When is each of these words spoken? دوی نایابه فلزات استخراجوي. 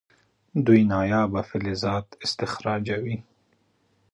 دوی 0.65 0.81
نایابه 0.91 1.41
فلزات 1.49 2.07
استخراجوي. 2.25 3.17